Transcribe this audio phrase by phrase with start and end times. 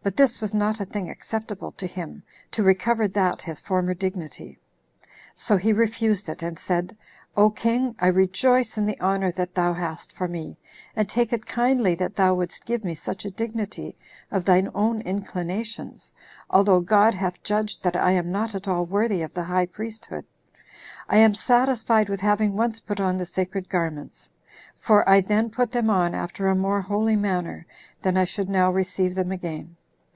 [0.00, 2.22] But this was not a thing acceptable to him,
[2.52, 4.58] to recover that his former dignity.
[5.34, 6.96] So he refused it, and said,
[7.36, 7.94] "O king!
[8.00, 10.56] I rejoice in the honor that thou hast for me,
[10.96, 13.98] and take it kindly that thou wouldst give me such a dignity
[14.30, 16.14] of thy own inclinations,
[16.48, 20.24] although God hath judged that I am not at all worthy of the high priesthood.
[21.06, 24.30] I am satisfied with having once put on the sacred garments;
[24.78, 27.66] for I then put them on after a more holy manner
[28.00, 29.76] than I should now receive them again.